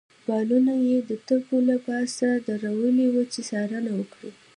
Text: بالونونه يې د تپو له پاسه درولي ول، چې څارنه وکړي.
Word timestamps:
بالونونه 0.27 0.73
يې 0.89 0.97
د 1.09 1.11
تپو 1.27 1.55
له 1.69 1.75
پاسه 1.85 2.27
درولي 2.47 3.07
ول، 3.09 3.25
چې 3.33 3.41
څارنه 3.49 3.91
وکړي. 3.99 4.31